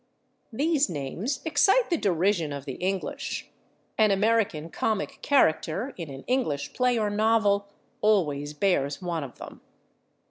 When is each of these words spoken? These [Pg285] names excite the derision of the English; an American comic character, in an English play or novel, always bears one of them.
These 0.51 0.87
[Pg285] 0.87 0.93
names 0.93 1.41
excite 1.45 1.91
the 1.91 1.97
derision 1.97 2.51
of 2.51 2.65
the 2.65 2.73
English; 2.73 3.51
an 3.99 4.09
American 4.09 4.71
comic 4.71 5.19
character, 5.21 5.93
in 5.95 6.09
an 6.09 6.23
English 6.25 6.73
play 6.73 6.97
or 6.97 7.11
novel, 7.11 7.67
always 8.01 8.55
bears 8.55 8.99
one 8.99 9.23
of 9.23 9.37
them. 9.37 9.61